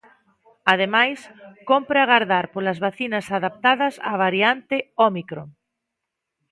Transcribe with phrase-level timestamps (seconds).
[0.73, 1.19] Ademais,
[1.69, 4.75] cómpre agardar polas vacinas adaptadas á variante
[5.07, 5.47] ómicron.